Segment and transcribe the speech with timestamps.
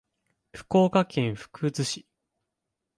[0.55, 2.07] 福岡県福津市